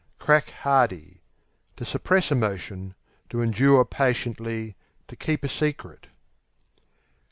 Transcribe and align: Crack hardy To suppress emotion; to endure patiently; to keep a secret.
Crack 0.17 0.49
hardy 0.49 1.21
To 1.75 1.85
suppress 1.85 2.31
emotion; 2.31 2.95
to 3.29 3.43
endure 3.43 3.85
patiently; 3.85 4.75
to 5.07 5.15
keep 5.15 5.43
a 5.43 5.47
secret. 5.47 6.07